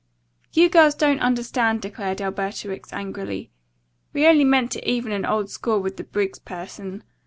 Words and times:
"You 0.51 0.67
girls 0.67 0.95
don't 0.95 1.19
understand," 1.21 1.79
declared 1.83 2.23
Alberta 2.23 2.67
Wicks 2.67 2.91
angrily. 2.91 3.51
"We 4.13 4.25
only 4.25 4.45
meant 4.45 4.71
to 4.71 4.89
even 4.89 5.11
an 5.11 5.27
old 5.27 5.51
score 5.51 5.77
with 5.77 5.97
the 5.97 6.03
Briggs 6.03 6.39
person. 6.39 7.03